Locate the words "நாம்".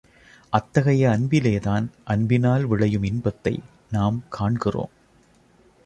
3.91-4.23